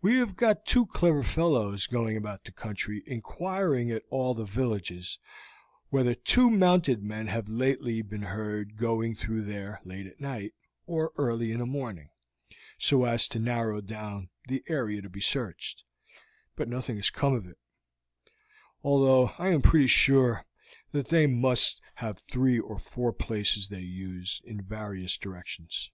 "We 0.00 0.16
have 0.20 0.36
got 0.36 0.64
two 0.64 0.86
clever 0.86 1.22
fellows 1.22 1.86
going 1.86 2.16
about 2.16 2.44
the 2.44 2.50
country 2.50 3.02
inquiring 3.06 3.90
at 3.90 4.04
all 4.08 4.32
the 4.32 4.46
villages 4.46 5.18
whether 5.90 6.14
two 6.14 6.48
mounted 6.48 7.02
men 7.02 7.26
have 7.26 7.46
lately 7.46 8.00
been 8.00 8.22
heard 8.22 8.78
going 8.78 9.14
through 9.14 9.42
there 9.42 9.82
late 9.84 10.06
at 10.06 10.18
night, 10.18 10.54
or 10.86 11.12
early 11.18 11.52
in 11.52 11.58
the 11.58 11.66
morning, 11.66 12.08
so 12.78 13.04
as 13.04 13.28
to 13.28 13.38
narrow 13.38 13.82
down 13.82 14.30
the 14.48 14.64
area 14.68 15.02
to 15.02 15.10
be 15.10 15.20
searched, 15.20 15.84
but 16.56 16.66
nothing 16.66 16.96
has 16.96 17.10
come 17.10 17.34
of 17.34 17.46
it, 17.46 17.58
although 18.82 19.32
I 19.38 19.50
am 19.50 19.60
pretty 19.60 19.88
sure 19.88 20.46
that 20.92 21.08
they 21.08 21.26
must 21.26 21.82
have 21.96 22.20
three 22.20 22.58
or 22.58 22.78
four 22.78 23.12
places 23.12 23.68
they 23.68 23.80
use 23.80 24.40
in 24.46 24.62
various 24.62 25.18
directions. 25.18 25.90